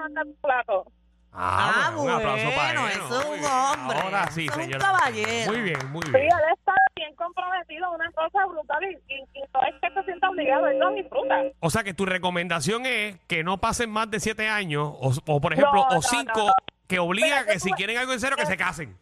levantar 0.09 0.27
un 0.27 0.37
plato. 0.41 0.93
Ah, 1.39 1.89
Ah, 1.89 1.91
bueno, 1.95 2.03
un 2.03 2.11
aplauso 2.21 2.57
para 2.57 2.71
él. 2.71 2.91
eso 2.93 3.21
es 3.21 3.27
un 3.27 3.45
hombre. 3.45 3.99
Ahora 4.01 4.31
sí, 4.31 4.47
es 4.47 4.57
un 4.57 4.71
caballero. 4.71 5.53
Muy 5.53 5.61
bien, 5.61 5.91
muy 5.93 6.03
Sí, 6.03 6.11
bien. 6.13 6.25
él 6.25 6.31
está 6.57 6.73
bien 6.97 7.15
comprometido, 7.15 7.93
una 7.93 8.11
cosa 8.13 8.47
brutal 8.47 8.83
y, 8.85 9.13
y, 9.13 9.19
y 9.35 9.41
no 9.53 9.63
es 9.65 9.75
que 9.83 9.91
se 9.93 10.03
sienta 10.05 10.31
obligado, 10.31 10.67
él 10.69 10.79
lo 10.79 10.91
disfruta. 10.93 11.43
O 11.61 11.69
sea 11.69 11.85
que 11.85 11.93
tu 11.93 12.07
recomendación 12.07 12.87
es 12.87 13.19
que 13.29 13.45
no 13.45 13.59
pasen 13.59 13.91
más 13.91 14.11
de 14.11 14.21
siete 14.21 14.49
años, 14.49 14.89
o, 14.99 15.13
o, 15.27 15.41
por 15.41 15.53
ejemplo, 15.53 15.75
No, 15.75 15.83
o 15.89 15.95
no, 15.97 16.03
cinco, 16.03 16.39
no, 16.39 16.47
no. 16.47 16.53
que 16.89 16.99
obliga 17.01 17.41
Pero 17.41 17.53
que 17.53 17.61
si 17.61 17.69
tú- 17.71 17.77
quieren 17.77 17.99
algo 17.99 18.13
en 18.15 18.21
serio, 18.21 18.37
que 18.37 18.47
se 18.47 18.57
casen. 18.57 18.97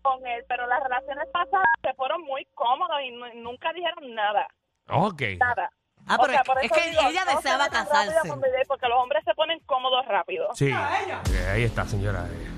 Con 0.00 0.26
él, 0.26 0.44
pero 0.48 0.66
las 0.66 0.82
relaciones 0.82 1.26
pasadas 1.32 1.64
se 1.82 1.92
fueron 1.94 2.22
muy 2.22 2.46
cómodos 2.54 2.96
y 3.06 3.10
nu- 3.10 3.42
nunca 3.42 3.72
dijeron 3.72 4.14
nada, 4.14 4.46
Ok. 4.90 5.22
nada. 5.38 5.70
Ah, 6.06 6.16
O 6.16 6.22
pero 6.22 6.32
sea, 6.32 6.40
es, 6.42 6.46
por 6.46 6.58
es 6.58 6.64
eso 6.66 6.74
que 6.74 6.90
digo, 6.90 7.02
ella 7.08 7.24
no 7.24 7.36
deseaba 7.36 7.68
casarse. 7.68 8.14
Porque 8.68 8.88
los 8.88 8.98
hombres 9.02 9.24
se 9.24 9.34
ponen 9.34 9.58
cómodos 9.66 10.04
rápido. 10.06 10.48
Sí. 10.54 10.70
Ok, 10.72 11.30
ahí 11.52 11.62
está, 11.64 11.86
señora. 11.86 12.26
eh, 12.30 12.50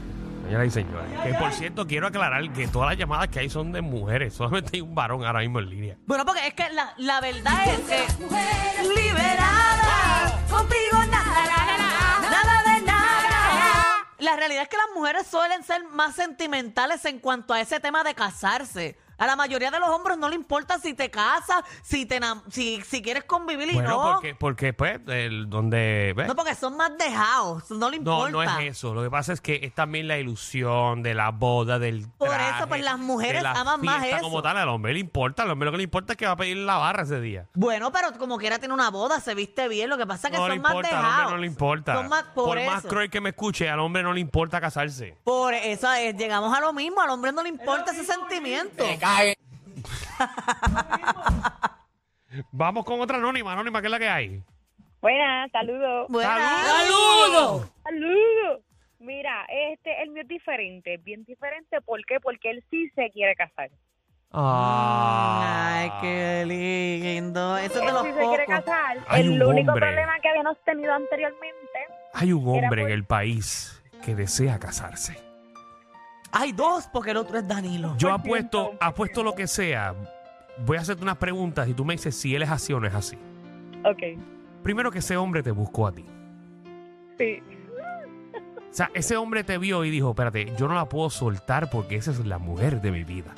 Señora 0.47 0.65
y 0.65 0.71
señores. 0.71 1.21
Que 1.25 1.35
por 1.35 1.53
cierto, 1.53 1.87
quiero 1.89 2.07
aclarar 2.07 2.49
que 2.53 2.69
todas 2.69 2.91
las 2.91 2.99
llamadas 2.99 3.29
que 3.29 3.41
hay 3.41 3.51
son 3.51 3.73
de 3.73 3.81
mujeres. 3.81 4.33
Solamente 4.35 4.71
hay 4.77 4.81
un 4.81 4.95
varón 4.95 5.25
ahora 5.25 5.41
mismo 5.41 5.59
en 5.59 5.71
línea. 5.71 5.97
Bueno, 6.07 6.25
porque 6.25 6.47
es 6.47 6.55
que 6.55 6.69
la, 6.71 6.95
la 6.99 7.21
verdad 7.21 7.65
es 7.67 7.81
que 7.81 8.85
liberada, 9.11 10.33
contigo 10.51 10.99
nada, 11.11 12.21
nada 12.31 12.63
de 12.75 12.81
nada. 12.83 14.07
La 14.19 14.37
realidad 14.37 14.63
es 14.63 14.69
que 14.69 14.77
las 14.77 14.87
mujeres 14.95 15.27
suelen 15.27 15.63
ser 15.65 15.85
más 15.85 16.15
sentimentales 16.15 17.05
en 17.07 17.19
cuanto 17.19 17.53
a 17.55 17.61
ese 17.61 17.81
tema 17.81 18.05
de 18.05 18.15
casarse. 18.15 18.97
A 19.19 19.27
la 19.27 19.37
mayoría 19.37 19.71
de 19.71 19.79
los 19.81 19.89
hombres 19.89 20.19
no 20.19 20.29
le 20.29 20.35
importa 20.35 20.79
si 20.79 20.95
te 20.95 21.11
casas, 21.11 21.63
si 21.83 22.05
te 22.07 22.21
si, 22.51 22.81
si 22.83 23.03
quieres 23.03 23.25
convivir 23.25 23.71
y 23.71 23.75
Bueno, 23.75 23.91
no. 23.91 24.13
porque, 24.15 24.35
porque 24.35 24.73
pues, 24.73 25.01
el, 25.09 25.49
donde... 25.49 26.13
¿ves? 26.17 26.27
No, 26.29 26.35
porque 26.37 26.55
son 26.55 26.77
más 26.77 26.97
dejados, 26.99 27.71
no 27.71 27.91
le 27.91 27.99
No, 27.99 28.29
importa. 28.29 28.31
no 28.55 28.61
es 28.61 28.77
eso. 28.77 28.95
Lo 28.95 29.03
que 29.03 29.11
pasa 29.11 29.33
es 29.33 29.41
que 29.41 29.61
es 29.63 29.75
también 29.75 30.09
la 30.09 30.19
ilusión 30.19 31.03
de 31.03 31.15
la 31.15 31.31
boda, 31.31 31.79
del 31.79 32.07
Por 32.19 32.29
eso, 32.29 32.37
traje, 32.37 32.67
pues, 32.67 32.83
las 32.83 32.99
mujeres 32.99 33.37
de 33.37 33.43
la 33.43 33.53
aman 33.53 33.81
más 33.83 33.99
fiesta 34.01 34.17
eso. 34.19 34.25
como 34.25 34.43
tal. 34.43 34.57
Al 34.57 34.69
hombre 34.69 34.93
le 34.95 35.01
importa. 35.01 35.43
Al 35.43 35.51
hombre 35.51 35.67
lo 35.67 35.73
que 35.73 35.77
le 35.79 35.85
importa 35.85 36.13
es 36.15 36.17
que 36.17 36.27
va 36.27 36.33
a 36.33 36.37
pedir 36.37 36.57
la 36.59 36.77
barra 36.77 37.03
ese 37.03 37.21
día. 37.21 37.47
Bueno, 37.55 37.93
pero 37.93 38.13
como 38.19 38.39
quiera 38.39 38.59
tiene 38.59 38.75
una 38.75 38.91
boda, 38.91 39.21
se 39.21 39.35
viste 39.35 39.69
bien. 39.69 39.91
Lo 39.91 39.97
que 39.99 40.07
pasa 40.07 40.29
es 40.29 40.33
que 40.33 40.39
no 40.39 40.49
le 40.49 40.55
son 40.55 40.63
más 40.63 40.73
importa, 40.73 40.89
dejados. 40.89 41.15
al 41.15 41.21
hombre 41.21 41.35
no 41.37 41.41
le 41.41 41.47
importa. 41.47 41.95
Son 41.95 42.09
más- 42.09 42.25
por, 42.35 42.57
más 42.65 42.79
eso. 42.81 42.89
cruel 42.89 43.11
que 43.11 43.21
me 43.21 43.31
escuche, 43.31 43.69
al 43.69 43.81
hombre 43.81 44.03
no 44.03 44.13
le 44.13 44.21
importa 44.21 44.61
casarse. 44.61 45.17
Por 45.25 45.55
eso 45.55 45.93
eh, 45.95 46.15
llegamos 46.17 46.57
a 46.57 46.61
lo 46.61 46.73
mismo. 46.73 47.01
Al 47.01 47.11
hombre 47.11 47.33
no 47.33 47.43
le 47.43 47.49
importa 47.49 47.93
ese 47.93 48.05
sentimiento. 48.05 48.85
Vamos 52.53 52.85
con 52.85 53.01
otra 53.01 53.19
anónima, 53.19 53.53
anónima, 53.53 53.81
¿qué 53.81 53.87
es 53.87 53.91
la 53.91 53.99
que 53.99 54.09
hay? 54.09 54.43
Buenas, 55.01 55.51
saludos. 55.53 56.07
Buenas. 56.09 56.67
¡Saludos! 56.67 57.71
Saludos. 57.85 58.61
Mira, 58.99 59.47
este, 59.49 60.03
el 60.03 60.11
mío 60.11 60.23
es 60.23 60.29
diferente, 60.29 60.97
bien 60.99 61.25
diferente. 61.25 61.81
¿Por 61.83 62.05
qué? 62.07 62.19
Porque 62.21 62.51
él 62.51 62.65
sí 62.71 62.91
se 62.95 63.11
quiere 63.11 63.35
casar. 63.37 63.71
Ah. 64.33 65.79
Ay, 65.83 65.93
qué 66.01 66.45
lindo. 66.47 67.57
Eso 67.59 67.81
Él 67.81 67.95
los 67.95 68.03
sí 68.03 68.13
se 68.13 68.27
quiere 68.27 68.47
casar. 68.47 68.99
Hay 69.09 69.23
el 69.23 69.43
un 69.43 69.49
único 69.51 69.73
hombre. 69.73 69.87
problema 69.87 70.19
que 70.21 70.29
habíamos 70.29 70.59
tenido 70.65 70.93
anteriormente. 70.93 71.79
Hay 72.15 72.33
un 72.33 72.49
hombre 72.49 72.83
en 72.83 72.91
el 72.91 73.05
país 73.05 73.83
que 74.05 74.15
desea 74.15 74.59
casarse. 74.59 75.17
Hay 76.33 76.53
dos, 76.53 76.89
porque 76.93 77.13
el 77.13 77.17
otro 77.17 77.39
es 77.39 77.47
Danilo. 77.49 77.95
Yo 77.99 78.09
Por 78.09 78.21
apuesto, 78.21 78.73
apuesto 78.81 79.23
lo 79.23 79.35
que 79.35 79.47
sea. 79.47 79.95
Voy 80.65 80.77
a 80.77 80.81
hacerte 80.81 81.03
unas 81.03 81.17
preguntas 81.19 81.69
y 81.69 81.75
tú 81.75 81.85
me 81.85 81.95
dices 81.95 82.17
si 82.17 82.35
él 82.35 82.43
es 82.43 82.51
así 82.51 82.73
o 82.73 82.81
no 82.81 82.87
es 82.87 82.95
así. 82.95 83.17
Ok, 83.85 84.03
Primero 84.63 84.91
que 84.91 84.99
ese 84.99 85.17
hombre 85.17 85.43
te 85.43 85.51
buscó 85.53 85.87
a 85.87 85.93
ti. 85.93 86.05
sí. 87.19 87.43
O 88.69 88.75
sea, 88.77 88.91
ese 88.93 89.17
hombre 89.17 89.43
te 89.43 89.57
vio 89.57 89.87
y 89.87 89.91
dijo, 89.91 90.11
espérate, 90.11 90.53
yo 90.59 90.69
no 90.69 90.75
la 90.75 90.87
puedo 90.87 91.09
soltar 91.09 91.71
porque 91.71 91.97
esa 91.97 92.11
es 92.11 92.27
la 92.27 92.37
mujer 92.39 92.83
de 92.83 92.91
mi 92.91 93.05
vida. 93.05 93.35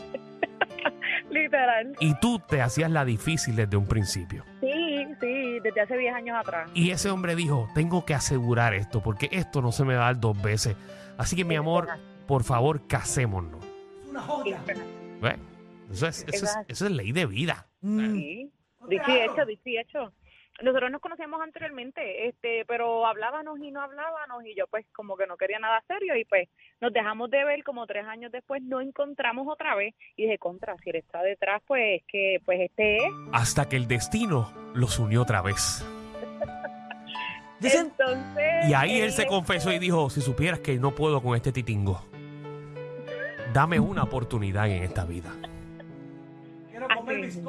Literal. 1.30 1.94
Y 2.00 2.14
tú 2.18 2.40
te 2.40 2.60
hacías 2.60 2.90
la 2.90 3.04
difícil 3.04 3.54
desde 3.54 3.76
un 3.76 3.86
principio. 3.86 4.44
Sí, 4.60 5.06
sí, 5.20 5.60
desde 5.62 5.80
hace 5.80 5.96
10 5.96 6.14
años 6.14 6.36
atrás. 6.40 6.68
Y 6.74 6.90
ese 6.90 7.10
hombre 7.10 7.36
dijo, 7.36 7.68
tengo 7.72 8.04
que 8.04 8.14
asegurar 8.14 8.74
esto 8.74 9.00
porque 9.00 9.28
esto 9.30 9.62
no 9.62 9.70
se 9.70 9.84
me 9.84 9.94
va 9.94 10.02
a 10.02 10.06
dar 10.06 10.18
dos 10.20 10.40
veces. 10.42 10.74
Así 11.18 11.36
que 11.36 11.44
mi 11.44 11.54
amor, 11.54 11.86
por 12.28 12.44
favor, 12.44 12.86
casémonos. 12.86 13.64
¿Ves? 15.20 15.38
Eso 15.90 16.06
es, 16.06 16.26
eso, 16.28 16.44
es, 16.44 16.58
eso 16.68 16.86
es 16.86 16.92
ley 16.92 17.10
de 17.12 17.24
vida. 17.24 17.66
Mm. 17.80 18.12
Sí, 18.12 18.52
dicho 18.88 19.10
y 19.10 19.16
hecho, 19.16 19.46
dicho 19.46 19.62
y 19.64 19.78
hecho. 19.78 20.12
Nosotros 20.60 20.90
nos 20.90 21.00
conocíamos 21.00 21.40
anteriormente, 21.40 22.28
este, 22.28 22.64
pero 22.66 23.06
hablábamos 23.06 23.60
y 23.60 23.70
no 23.70 23.80
hablábamos 23.80 24.44
y 24.44 24.56
yo 24.56 24.66
pues 24.66 24.84
como 24.92 25.16
que 25.16 25.26
no 25.26 25.36
quería 25.36 25.60
nada 25.60 25.82
serio 25.86 26.16
y 26.16 26.24
pues 26.24 26.48
nos 26.80 26.92
dejamos 26.92 27.30
de 27.30 27.44
ver 27.44 27.62
como 27.62 27.86
tres 27.86 28.04
años 28.06 28.32
después, 28.32 28.60
nos 28.62 28.82
encontramos 28.82 29.46
otra 29.48 29.76
vez 29.76 29.94
y 30.16 30.24
dije, 30.24 30.36
contra, 30.36 30.76
si 30.82 30.90
él 30.90 30.96
está 30.96 31.22
detrás, 31.22 31.62
pues 31.66 32.02
que 32.08 32.42
pues 32.44 32.60
este 32.60 32.96
es. 32.96 33.12
Hasta 33.32 33.68
que 33.68 33.76
el 33.76 33.86
destino 33.86 34.52
los 34.74 34.98
unió 34.98 35.22
otra 35.22 35.42
vez. 35.42 35.86
Entonces... 37.62 38.68
Y 38.68 38.74
ahí 38.74 39.00
él 39.00 39.12
se 39.12 39.22
eh, 39.22 39.26
confesó 39.26 39.72
y 39.72 39.78
dijo, 39.78 40.10
si 40.10 40.20
supieras 40.20 40.58
que 40.58 40.76
no 40.78 40.94
puedo 40.94 41.22
con 41.22 41.36
este 41.36 41.52
titingo, 41.52 42.07
dame 43.52 43.80
una 43.80 44.02
oportunidad 44.02 44.68
en 44.68 44.82
esta 44.82 45.04
vida. 45.04 45.30
así. 47.30 47.42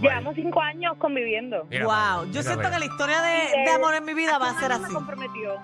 Llevamos 0.00 0.34
cinco 0.34 0.60
años 0.60 0.96
conviviendo. 0.98 1.66
Mira, 1.70 1.84
wow. 1.84 2.24
Yo 2.24 2.30
mira, 2.30 2.42
siento 2.42 2.70
que 2.70 2.78
la 2.78 2.84
historia 2.84 3.22
de, 3.22 3.60
Y 3.60 3.64
de 3.64 3.70
amor 3.70 3.94
en 3.94 4.04
mi 4.04 4.14
vida 4.14 4.38
va 4.38 4.50
a 4.50 4.60
ser 4.60 4.72
así. 4.72 4.84
Me 4.84 4.94
comprometió. 4.94 5.56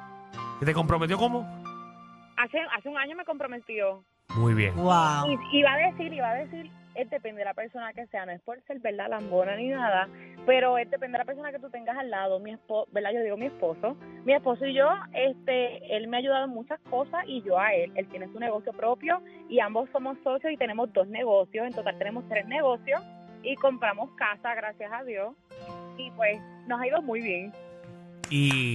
¿Que 0.61 0.67
¿Te 0.67 0.75
comprometió 0.75 1.17
cómo? 1.17 1.49
Hace, 2.37 2.59
hace 2.77 2.89
un 2.89 2.99
año 2.99 3.17
me 3.17 3.25
comprometió. 3.25 4.05
Muy 4.37 4.55
bien. 4.55 4.75
Wow. 4.77 5.27
Y 5.27 5.59
iba 5.59 5.73
a 5.73 5.77
decir, 5.91 6.13
iba 6.13 6.29
a 6.29 6.35
decir, 6.35 6.71
es 6.95 7.09
depende 7.11 7.41
de 7.41 7.45
la 7.45 7.55
persona 7.55 7.93
que 7.93 8.07
sea, 8.09 8.27
no 8.27 8.33
es 8.33 8.41
por 8.43 8.61
ser 8.63 8.79
verdad 8.81 9.09
lambona 9.09 9.57
ni 9.57 9.69
nada, 9.69 10.09
pero 10.47 10.77
es 10.79 10.91
depende 10.91 11.13
de 11.17 11.19
la 11.19 11.25
persona 11.25 11.53
que 11.53 11.59
tú 11.59 11.71
tengas 11.71 11.97
al 11.97 12.11
lado, 12.11 12.41
mi 12.41 12.53
esposo, 12.53 12.89
¿verdad? 12.93 13.11
Yo 13.15 13.23
digo 13.23 13.37
mi 13.37 13.47
esposo, 13.47 13.97
mi 14.25 14.33
esposo 14.33 14.67
y 14.67 14.75
yo, 14.75 14.89
este, 15.13 15.97
él 15.97 16.09
me 16.09 16.17
ha 16.17 16.21
ayudado 16.21 16.45
en 16.47 16.51
muchas 16.51 16.81
cosas 16.91 17.25
y 17.27 17.43
yo 17.43 17.59
a 17.59 17.73
él, 17.75 17.93
él 17.95 18.09
tiene 18.09 18.27
su 18.33 18.39
negocio 18.41 18.73
propio 18.73 19.23
y 19.49 19.61
ambos 19.61 19.89
somos 19.93 20.17
socios 20.25 20.53
y 20.53 20.57
tenemos 20.57 20.93
dos 20.93 21.07
negocios, 21.09 21.67
en 21.67 21.73
total 21.73 21.97
tenemos 21.99 22.29
tres 22.29 22.47
negocios 22.47 23.01
y 23.43 23.55
compramos 23.57 24.11
casa, 24.17 24.55
gracias 24.55 24.93
a 24.93 25.03
Dios, 25.05 25.35
y 25.97 26.11
pues 26.13 26.41
nos 26.67 26.81
ha 26.81 26.87
ido 26.87 27.01
muy 27.03 27.21
bien. 27.21 27.53
Y, 28.29 28.75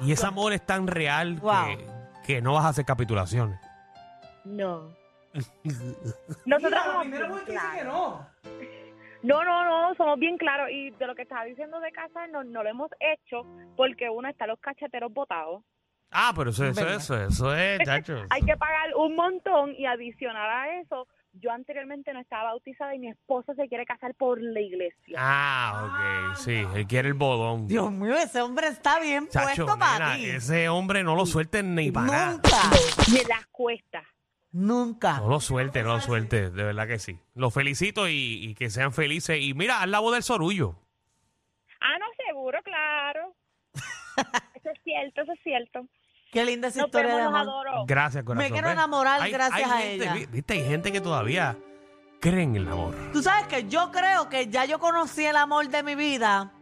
y 0.00 0.12
ese 0.12 0.26
amor 0.26 0.52
es 0.52 0.64
tan 0.64 0.86
real 0.86 1.36
Wow. 1.40 1.52
que, 1.66 1.86
que 2.34 2.42
no 2.42 2.54
vas 2.54 2.64
a 2.64 2.68
hacer 2.68 2.84
capitulaciones. 2.84 3.58
No. 4.44 4.88
Nosotros 6.46 6.82
somos 6.84 7.10
bien 7.10 7.44
claros. 7.46 8.20
No, 9.22 9.44
no, 9.44 9.64
no, 9.64 9.94
somos 9.94 10.18
bien 10.18 10.36
claros. 10.36 10.68
Y 10.70 10.90
de 10.90 11.06
lo 11.06 11.14
que 11.14 11.22
estaba 11.22 11.44
diciendo 11.44 11.78
de 11.80 11.92
casarnos, 11.92 12.44
no 12.46 12.62
lo 12.62 12.68
hemos 12.68 12.90
hecho 13.00 13.46
porque 13.76 14.10
uno 14.10 14.28
está 14.28 14.46
los 14.46 14.58
cacheteros 14.58 15.12
botados. 15.12 15.62
Ah, 16.10 16.32
pero 16.36 16.50
eso, 16.50 16.66
eso, 16.66 16.86
eso, 16.88 17.16
eso 17.16 17.54
es, 17.54 17.78
chacho. 17.84 18.26
Hay 18.30 18.42
que 18.42 18.56
pagar 18.56 18.94
un 18.96 19.14
montón 19.16 19.74
y 19.78 19.86
adicional 19.86 20.50
a 20.50 20.80
eso, 20.80 21.06
yo 21.32 21.50
anteriormente 21.50 22.12
no 22.12 22.20
estaba 22.20 22.50
bautizada 22.50 22.94
y 22.94 22.98
mi 22.98 23.08
esposo 23.08 23.54
se 23.54 23.66
quiere 23.68 23.86
casar 23.86 24.14
por 24.14 24.38
la 24.42 24.60
iglesia. 24.60 25.16
Ah, 25.18 26.32
ok, 26.34 26.36
sí, 26.36 26.62
él 26.74 26.86
quiere 26.86 27.08
el 27.08 27.14
bodón. 27.14 27.66
Dios 27.66 27.90
mío, 27.90 28.14
ese 28.18 28.42
hombre 28.42 28.66
está 28.68 29.00
bien 29.00 29.26
Chacho, 29.28 29.64
puesto 29.64 29.78
para 29.78 30.16
nena, 30.16 30.16
ti. 30.16 30.30
ese 30.36 30.68
hombre 30.68 31.02
no 31.02 31.14
lo 31.16 31.24
suelten 31.24 31.74
ni 31.74 31.90
para 31.90 32.06
nada. 32.06 32.30
Nunca. 32.32 32.58
Me 33.10 33.24
las 33.26 33.46
cuesta. 33.46 34.02
Nunca. 34.52 35.18
No 35.18 35.28
lo 35.28 35.40
suelte, 35.40 35.82
no 35.82 35.94
lo 35.94 36.00
suelte, 36.00 36.50
de 36.50 36.62
verdad 36.62 36.86
que 36.86 36.98
sí. 36.98 37.18
Los 37.34 37.54
felicito 37.54 38.08
y, 38.08 38.12
y 38.44 38.54
que 38.54 38.68
sean 38.70 38.92
felices. 38.92 39.38
Y 39.40 39.54
mira, 39.54 39.80
haz 39.82 39.88
la 39.88 39.98
voz 40.00 40.12
del 40.12 40.22
sorullo. 40.22 40.76
Ah, 41.80 41.98
no, 41.98 42.04
seguro, 42.26 42.58
claro. 42.62 43.34
eso 44.54 44.70
es 44.70 44.80
cierto, 44.84 45.22
eso 45.22 45.32
es 45.32 45.40
cierto. 45.42 45.86
Qué 46.30 46.44
linda 46.44 46.68
esa 46.68 46.80
Nos 46.80 46.88
historia 46.88 47.10
de 47.10 47.16
vemos, 47.16 47.32
los 47.32 47.40
amor. 47.42 47.68
adoro. 47.68 47.84
Gracias, 47.86 48.24
corazón. 48.24 48.50
quiero 48.52 48.68
¿ves? 48.68 48.76
enamorar 48.76 49.30
gracias 49.30 49.70
a 49.70 49.78
gente, 49.78 50.04
ella. 50.04 50.14
vi- 50.14 50.26
Viste, 50.26 50.52
hay 50.54 50.64
gente 50.66 50.92
que 50.92 51.00
todavía 51.00 51.56
cree 52.20 52.42
en 52.44 52.56
el 52.56 52.68
amor. 52.68 52.94
Tú 53.12 53.22
sabes 53.22 53.46
que 53.48 53.68
yo 53.68 53.90
creo 53.90 54.28
que 54.28 54.48
ya 54.48 54.64
yo 54.64 54.78
conocí 54.78 55.24
el 55.24 55.36
amor 55.36 55.68
de 55.68 55.82
mi 55.82 55.94
vida, 55.94 56.52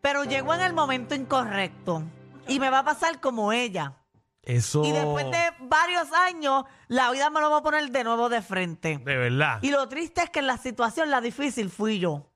pero 0.00 0.24
llegó 0.24 0.54
en 0.54 0.60
el 0.62 0.72
momento 0.74 1.14
incorrecto. 1.14 2.02
Y 2.48 2.60
me 2.60 2.70
va 2.70 2.80
a 2.80 2.84
pasar 2.84 3.20
como 3.20 3.52
ella. 3.52 3.94
Eso. 4.42 4.84
Y 4.84 4.92
después 4.92 5.26
de 5.30 5.52
varios 5.60 6.12
años, 6.12 6.64
la 6.88 7.10
vida 7.10 7.30
me 7.30 7.40
lo 7.40 7.50
va 7.50 7.58
a 7.58 7.62
poner 7.62 7.90
de 7.90 8.04
nuevo 8.04 8.28
de 8.28 8.42
frente. 8.42 8.98
De 8.98 9.16
verdad. 9.16 9.58
Y 9.62 9.70
lo 9.70 9.88
triste 9.88 10.22
es 10.22 10.30
que 10.30 10.38
en 10.38 10.46
la 10.46 10.56
situación, 10.56 11.10
la 11.10 11.20
difícil 11.20 11.70
fui 11.70 11.98
yo. 11.98 12.30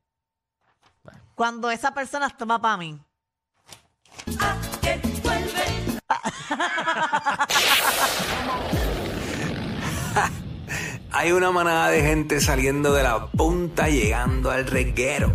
Cuando 1.35 1.71
esa 1.71 1.95
persona 1.95 2.27
estaba 2.27 2.61
para 2.61 2.77
mí. 2.77 3.01
Hay 11.15 11.33
una 11.33 11.51
manada 11.51 11.89
de 11.89 12.03
gente 12.03 12.41
saliendo 12.41 12.95
de 12.95 13.03
la 13.03 13.27
punta 13.27 13.89
llegando 13.89 14.51
al 14.51 14.67
reguero. 14.67 15.35